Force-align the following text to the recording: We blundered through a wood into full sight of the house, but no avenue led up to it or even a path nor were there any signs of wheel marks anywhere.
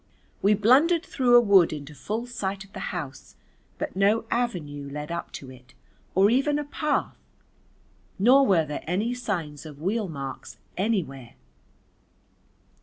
We 0.41 0.55
blundered 0.55 1.05
through 1.05 1.35
a 1.35 1.39
wood 1.39 1.71
into 1.71 1.93
full 1.93 2.25
sight 2.25 2.63
of 2.65 2.73
the 2.73 2.79
house, 2.89 3.35
but 3.77 3.95
no 3.95 4.25
avenue 4.31 4.89
led 4.89 5.11
up 5.11 5.31
to 5.33 5.51
it 5.51 5.75
or 6.15 6.31
even 6.31 6.57
a 6.57 6.63
path 6.63 7.19
nor 8.17 8.43
were 8.43 8.65
there 8.65 8.83
any 8.87 9.13
signs 9.13 9.63
of 9.63 9.79
wheel 9.79 10.07
marks 10.09 10.57
anywhere. 10.75 11.35